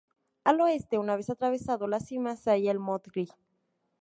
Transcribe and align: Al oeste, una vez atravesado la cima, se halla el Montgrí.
Al 0.43 0.59
oeste, 0.61 0.97
una 0.97 1.15
vez 1.15 1.29
atravesado 1.29 1.85
la 1.85 1.99
cima, 1.99 2.35
se 2.35 2.49
halla 2.49 2.71
el 2.71 2.79
Montgrí. 2.79 3.29